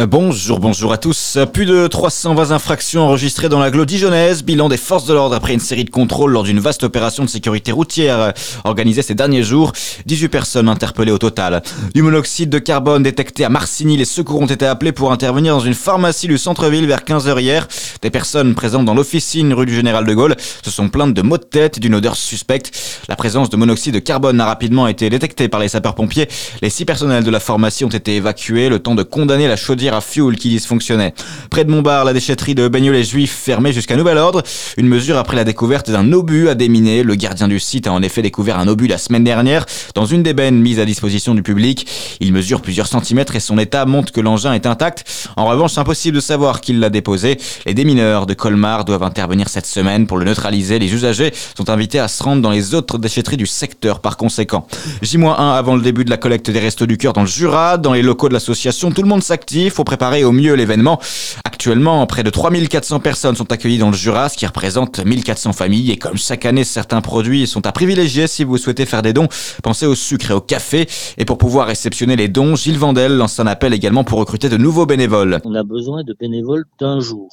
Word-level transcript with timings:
Euh, 0.00 0.06
bonjour, 0.06 0.60
bonjour 0.60 0.94
à 0.94 0.96
tous. 0.96 1.36
Plus 1.52 1.66
de 1.66 1.86
320 1.86 2.52
infractions 2.52 3.02
enregistrées 3.02 3.50
dans 3.50 3.58
l'agglo 3.58 3.84
dijonnaise. 3.84 4.42
Bilan 4.42 4.70
des 4.70 4.78
forces 4.78 5.04
de 5.04 5.12
l'ordre 5.12 5.34
après 5.34 5.52
une 5.52 5.60
série 5.60 5.84
de 5.84 5.90
contrôles 5.90 6.32
lors 6.32 6.42
d'une 6.42 6.58
vaste 6.58 6.84
opération 6.84 7.22
de 7.22 7.28
sécurité 7.28 7.70
routière 7.70 8.18
euh, 8.18 8.30
organisée 8.64 9.02
ces 9.02 9.14
derniers 9.14 9.42
jours. 9.42 9.72
18 10.06 10.28
personnes 10.28 10.68
interpellées 10.70 11.12
au 11.12 11.18
total. 11.18 11.62
Du 11.94 12.00
monoxyde 12.00 12.48
de 12.48 12.58
carbone 12.58 13.02
détecté 13.02 13.44
à 13.44 13.50
Marcigny. 13.50 13.98
Les 13.98 14.06
secours 14.06 14.40
ont 14.40 14.46
été 14.46 14.64
appelés 14.64 14.92
pour 14.92 15.12
intervenir 15.12 15.54
dans 15.54 15.60
une 15.60 15.74
pharmacie 15.74 16.28
du 16.28 16.38
centre-ville 16.38 16.86
vers 16.86 17.00
15h 17.00 17.38
hier. 17.38 17.68
Des 18.00 18.10
personnes 18.10 18.54
présentes 18.54 18.86
dans 18.86 18.94
l'officine 18.94 19.52
rue 19.52 19.66
du 19.66 19.74
Général 19.74 20.06
de 20.06 20.14
Gaulle 20.14 20.36
se 20.64 20.70
sont 20.70 20.88
plaintes 20.88 21.12
de 21.12 21.20
maux 21.20 21.36
de 21.36 21.44
tête 21.44 21.76
et 21.76 21.80
d'une 21.80 21.94
odeur 21.94 22.16
suspecte. 22.16 22.72
La 23.08 23.16
présence 23.16 23.50
de 23.50 23.56
monoxyde 23.58 23.92
de 23.92 23.98
carbone 23.98 24.40
a 24.40 24.46
rapidement 24.46 24.86
été 24.86 25.10
détectée 25.10 25.48
par 25.48 25.60
les 25.60 25.68
sapeurs-pompiers. 25.68 26.28
Les 26.62 26.70
six 26.70 26.86
personnels 26.86 27.24
de 27.24 27.30
la 27.30 27.40
pharmacie 27.40 27.84
ont 27.84 27.88
été 27.88 28.16
évacués 28.16 28.70
le 28.70 28.78
temps 28.78 28.94
de 28.94 29.02
condamner 29.02 29.46
la 29.46 29.56
chaudière 29.56 29.89
à 29.94 30.00
fuel 30.00 30.36
qui 30.36 30.48
dysfonctionnait. 30.48 31.14
Près 31.50 31.64
de 31.64 31.70
Montbar, 31.70 32.04
la 32.04 32.12
déchetterie 32.12 32.54
de 32.54 32.68
Bagnolet 32.68 33.04
juif 33.04 33.32
fermée 33.32 33.72
jusqu'à 33.72 33.96
nouvel 33.96 34.18
ordre. 34.18 34.42
Une 34.76 34.86
mesure 34.86 35.16
après 35.16 35.36
la 35.36 35.44
découverte 35.44 35.90
d'un 35.90 36.12
obus 36.12 36.48
à 36.48 36.54
déminer. 36.54 37.02
Le 37.02 37.14
gardien 37.14 37.48
du 37.48 37.60
site 37.60 37.86
a 37.86 37.92
en 37.92 38.02
effet 38.02 38.22
découvert 38.22 38.58
un 38.58 38.68
obus 38.68 38.86
la 38.86 38.98
semaine 38.98 39.24
dernière 39.24 39.66
dans 39.94 40.06
une 40.06 40.22
des 40.22 40.34
bennes 40.34 40.60
mises 40.60 40.80
à 40.80 40.84
disposition 40.84 41.34
du 41.34 41.42
public. 41.42 41.86
Il 42.20 42.32
mesure 42.32 42.60
plusieurs 42.60 42.86
centimètres 42.86 43.36
et 43.36 43.40
son 43.40 43.58
état 43.58 43.84
montre 43.86 44.12
que 44.12 44.20
l'engin 44.20 44.52
est 44.52 44.66
intact. 44.66 45.04
En 45.36 45.46
revanche, 45.46 45.78
impossible 45.78 46.16
de 46.16 46.20
savoir 46.20 46.60
qui 46.60 46.72
l'a 46.72 46.90
déposé. 46.90 47.38
Les 47.66 47.74
démineurs 47.74 48.26
de 48.26 48.34
Colmar 48.34 48.84
doivent 48.84 49.02
intervenir 49.02 49.48
cette 49.48 49.66
semaine 49.66 50.06
pour 50.06 50.18
le 50.18 50.24
neutraliser. 50.24 50.78
Les 50.78 50.92
usagers 50.92 51.32
sont 51.56 51.70
invités 51.70 51.98
à 51.98 52.08
se 52.08 52.22
rendre 52.22 52.42
dans 52.42 52.50
les 52.50 52.74
autres 52.74 52.98
déchetteries 52.98 53.36
du 53.36 53.46
secteur 53.46 54.00
par 54.00 54.16
conséquent. 54.16 54.66
J-1 55.02 55.34
avant 55.34 55.76
le 55.76 55.82
début 55.82 56.04
de 56.04 56.10
la 56.10 56.16
collecte 56.16 56.50
des 56.50 56.60
restos 56.60 56.86
du 56.86 56.96
cœur 56.96 57.12
dans 57.12 57.22
le 57.22 57.26
Jura, 57.26 57.78
dans 57.78 57.92
les 57.92 58.02
locaux 58.02 58.28
de 58.28 58.34
l'association, 58.34 58.90
tout 58.90 59.02
le 59.02 59.08
monde 59.08 59.22
s'active 59.22 59.69
pour 59.74 59.84
préparer 59.84 60.24
au 60.24 60.32
mieux 60.32 60.54
l'événement. 60.54 61.00
Actuellement, 61.44 62.06
près 62.06 62.22
de 62.22 62.30
3400 62.30 63.00
personnes 63.00 63.36
sont 63.36 63.52
accueillies 63.52 63.78
dans 63.78 63.90
le 63.90 63.96
Jura, 63.96 64.28
qui 64.30 64.46
représente 64.46 65.04
1400 65.04 65.52
familles. 65.52 65.90
Et 65.90 65.96
comme 65.96 66.16
chaque 66.16 66.46
année, 66.46 66.64
certains 66.64 67.00
produits 67.00 67.46
sont 67.46 67.66
à 67.66 67.72
privilégier 67.72 68.26
si 68.26 68.44
vous 68.44 68.56
souhaitez 68.56 68.86
faire 68.86 69.02
des 69.02 69.12
dons, 69.12 69.28
pensez 69.62 69.86
au 69.86 69.94
sucre 69.94 70.30
et 70.30 70.34
au 70.34 70.40
café. 70.40 70.88
Et 71.18 71.24
pour 71.24 71.38
pouvoir 71.38 71.66
réceptionner 71.66 72.16
les 72.16 72.28
dons, 72.28 72.56
Gilles 72.56 72.78
Vandel 72.78 73.16
lance 73.16 73.40
un 73.40 73.46
appel 73.46 73.74
également 73.74 74.04
pour 74.04 74.18
recruter 74.18 74.48
de 74.48 74.56
nouveaux 74.56 74.86
bénévoles. 74.86 75.40
On 75.44 75.54
a 75.54 75.62
besoin 75.62 76.02
de 76.02 76.14
bénévoles 76.18 76.64
d'un 76.78 77.00
jour 77.00 77.28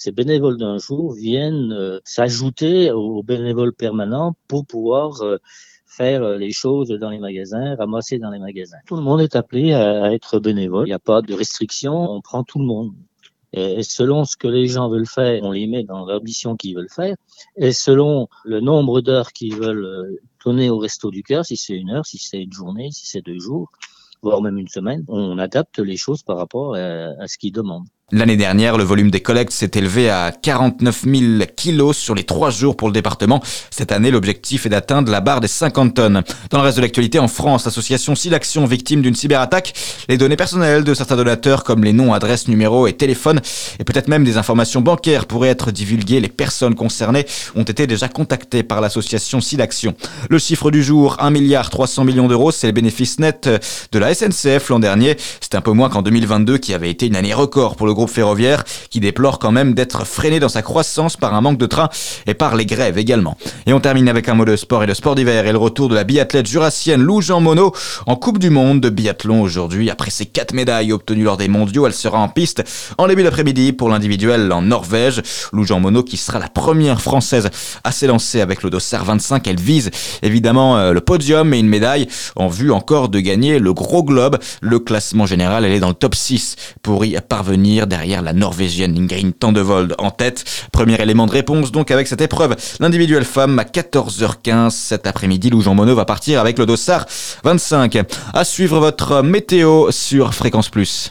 ces 0.00 0.12
bénévoles 0.12 0.56
d'un 0.56 0.78
jour 0.78 1.12
viennent 1.12 1.74
euh, 1.74 2.00
s'ajouter 2.04 2.90
aux 2.90 3.22
bénévoles 3.22 3.74
permanents 3.74 4.34
pour 4.48 4.64
pouvoir 4.64 5.20
euh, 5.20 5.36
faire 5.84 6.22
euh, 6.22 6.38
les 6.38 6.52
choses 6.52 6.88
dans 6.88 7.10
les 7.10 7.18
magasins, 7.18 7.76
ramasser 7.76 8.18
dans 8.18 8.30
les 8.30 8.38
magasins. 8.38 8.78
Tout 8.86 8.96
le 8.96 9.02
monde 9.02 9.20
est 9.20 9.36
appelé 9.36 9.74
à 9.74 10.10
être 10.14 10.38
bénévole. 10.38 10.86
Il 10.86 10.88
n'y 10.88 10.94
a 10.94 10.98
pas 10.98 11.20
de 11.20 11.34
restriction. 11.34 11.92
On 11.92 12.22
prend 12.22 12.44
tout 12.44 12.58
le 12.58 12.64
monde. 12.64 12.94
Et 13.52 13.82
selon 13.82 14.24
ce 14.24 14.38
que 14.38 14.48
les 14.48 14.68
gens 14.68 14.88
veulent 14.88 15.06
faire, 15.06 15.42
on 15.42 15.50
les 15.50 15.66
met 15.66 15.84
dans 15.84 16.06
l'ambition 16.06 16.56
qu'ils 16.56 16.76
veulent 16.76 16.88
faire. 16.88 17.16
Et 17.56 17.72
selon 17.72 18.28
le 18.44 18.60
nombre 18.60 19.02
d'heures 19.02 19.32
qu'ils 19.32 19.56
veulent 19.56 20.18
donner 20.46 20.70
au 20.70 20.78
resto 20.78 21.10
du 21.10 21.22
cœur, 21.22 21.44
si 21.44 21.58
c'est 21.58 21.76
une 21.76 21.90
heure, 21.90 22.06
si 22.06 22.16
c'est 22.16 22.40
une 22.40 22.54
journée, 22.54 22.90
si 22.90 23.06
c'est 23.06 23.20
deux 23.20 23.38
jours, 23.38 23.70
voire 24.22 24.40
même 24.40 24.56
une 24.56 24.68
semaine, 24.68 25.04
on 25.08 25.38
adapte 25.38 25.78
les 25.78 25.96
choses 25.96 26.22
par 26.22 26.38
rapport 26.38 26.74
à, 26.74 27.26
ce 27.26 27.36
qu'ils 27.36 27.52
demandent. 27.52 27.88
L'année 28.12 28.36
dernière, 28.36 28.76
le 28.76 28.82
volume 28.82 29.08
des 29.08 29.20
collectes 29.20 29.52
s'est 29.52 29.70
élevé 29.74 30.10
à 30.10 30.32
49 30.32 31.04
000 31.04 31.22
kilos 31.54 31.96
sur 31.96 32.16
les 32.16 32.24
trois 32.24 32.50
jours 32.50 32.76
pour 32.76 32.88
le 32.88 32.92
département. 32.92 33.40
Cette 33.70 33.92
année, 33.92 34.10
l'objectif 34.10 34.66
est 34.66 34.68
d'atteindre 34.68 35.12
la 35.12 35.20
barre 35.20 35.40
des 35.40 35.46
50 35.46 35.94
tonnes. 35.94 36.22
Dans 36.50 36.58
le 36.58 36.64
reste 36.64 36.78
de 36.78 36.82
l'actualité, 36.82 37.20
en 37.20 37.28
France, 37.28 37.66
l'association 37.66 38.16
Silaction 38.16 38.66
victime 38.66 39.00
d'une 39.00 39.14
cyberattaque, 39.14 39.74
les 40.08 40.18
données 40.18 40.34
personnelles 40.34 40.82
de 40.82 40.92
certains 40.92 41.14
donateurs 41.14 41.62
comme 41.62 41.84
les 41.84 41.92
noms, 41.92 42.12
adresses, 42.12 42.48
numéros 42.48 42.88
et 42.88 42.94
téléphones 42.94 43.40
et 43.78 43.84
peut-être 43.84 44.08
même 44.08 44.24
des 44.24 44.36
informations 44.36 44.80
bancaires 44.80 45.26
pourraient 45.26 45.48
être 45.48 45.70
divulguées. 45.70 46.18
Les 46.18 46.28
personnes 46.28 46.74
concernées 46.74 47.26
ont 47.54 47.62
été 47.62 47.86
déjà 47.86 48.08
contactées 48.08 48.64
par 48.64 48.80
l'association 48.80 49.40
Silaction. 49.40 49.94
Le 50.28 50.38
chiffre 50.38 50.72
du 50.72 50.82
jour, 50.82 51.16
1 51.20 51.30
milliard 51.30 51.70
300 51.70 52.02
millions 52.02 52.26
d'euros, 52.26 52.50
c'est 52.50 52.66
le 52.66 52.72
bénéfice 52.72 53.20
net 53.20 53.48
de 53.92 53.98
la 54.00 54.12
SNCF 54.12 54.68
l'an 54.68 54.80
dernier. 54.80 55.16
C'est 55.40 55.54
un 55.54 55.60
peu 55.60 55.70
moins 55.70 55.88
qu'en 55.88 56.02
2022 56.02 56.58
qui 56.58 56.74
avait 56.74 56.90
été 56.90 57.06
une 57.06 57.14
année 57.14 57.34
record 57.34 57.76
pour 57.76 57.86
le 57.86 57.94
groupe 58.00 58.10
ferroviaire 58.10 58.64
qui 58.88 58.98
déplore 58.98 59.38
quand 59.38 59.52
même 59.52 59.74
d'être 59.74 60.06
freiné 60.06 60.40
dans 60.40 60.48
sa 60.48 60.62
croissance 60.62 61.18
par 61.18 61.34
un 61.34 61.42
manque 61.42 61.58
de 61.58 61.66
trains 61.66 61.90
et 62.26 62.32
par 62.32 62.56
les 62.56 62.64
grèves 62.64 62.96
également. 62.96 63.36
Et 63.66 63.74
on 63.74 63.80
termine 63.80 64.08
avec 64.08 64.28
un 64.30 64.34
mot 64.34 64.46
de 64.46 64.56
sport 64.56 64.82
et 64.82 64.86
de 64.86 64.94
sport 64.94 65.14
d'hiver 65.14 65.46
et 65.46 65.52
le 65.52 65.58
retour 65.58 65.90
de 65.90 65.94
la 65.94 66.04
biathlète 66.04 66.46
jurassienne 66.46 67.02
Lou 67.02 67.20
Jean 67.20 67.40
Monod 67.40 67.72
en 68.06 68.16
Coupe 68.16 68.38
du 68.38 68.48
Monde 68.48 68.80
de 68.80 68.88
biathlon 68.88 69.42
aujourd'hui. 69.42 69.90
Après 69.90 70.10
ses 70.10 70.24
quatre 70.24 70.54
médailles 70.54 70.92
obtenues 70.92 71.24
lors 71.24 71.36
des 71.36 71.48
mondiaux, 71.48 71.86
elle 71.86 71.92
sera 71.92 72.18
en 72.18 72.28
piste 72.28 72.62
en 72.96 73.06
début 73.06 73.22
d'après-midi 73.22 73.74
pour 73.74 73.90
l'individuel 73.90 74.50
en 74.50 74.62
Norvège. 74.62 75.20
Lou 75.52 75.64
Jean 75.64 75.80
Monod 75.80 76.06
qui 76.06 76.16
sera 76.16 76.38
la 76.38 76.48
première 76.48 77.02
française 77.02 77.50
à 77.84 77.92
s'élancer 77.92 78.40
avec 78.40 78.62
le 78.62 78.70
dossard 78.70 79.04
25. 79.04 79.46
Elle 79.46 79.60
vise 79.60 79.90
évidemment 80.22 80.78
euh, 80.78 80.92
le 80.94 81.02
podium 81.02 81.52
et 81.52 81.58
une 81.58 81.68
médaille 81.68 82.08
en 82.34 82.48
vue 82.48 82.72
encore 82.72 83.10
de 83.10 83.20
gagner 83.20 83.58
le 83.58 83.74
gros 83.74 84.02
globe. 84.02 84.38
Le 84.62 84.78
classement 84.78 85.26
général, 85.26 85.66
elle 85.66 85.72
est 85.72 85.80
dans 85.80 85.88
le 85.88 85.94
top 85.94 86.14
6 86.14 86.56
pour 86.80 87.04
y 87.04 87.14
parvenir 87.28 87.86
derrière 87.90 88.22
la 88.22 88.32
Norvégienne 88.32 88.96
Ingrid 88.96 89.38
Tandevold 89.38 89.94
en 89.98 90.10
tête. 90.10 90.44
Premier 90.72 90.98
élément 91.02 91.26
de 91.26 91.32
réponse 91.32 91.72
donc 91.72 91.90
avec 91.90 92.06
cette 92.06 92.22
épreuve. 92.22 92.56
L'individuelle 92.78 93.24
femme 93.24 93.58
à 93.58 93.64
14h15 93.64 94.70
cet 94.70 95.06
après-midi. 95.06 95.50
Lou 95.50 95.60
Jean 95.60 95.74
Monod 95.74 95.96
va 95.96 96.06
partir 96.06 96.40
avec 96.40 96.58
le 96.58 96.64
dossard 96.64 97.04
25. 97.44 97.98
À 98.32 98.44
suivre 98.44 98.78
votre 98.78 99.22
météo 99.22 99.90
sur 99.90 100.32
Fréquence 100.32 100.70
Plus. 100.70 100.98